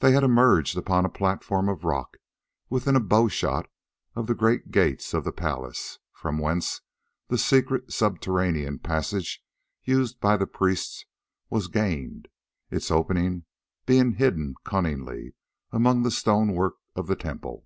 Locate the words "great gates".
4.34-5.14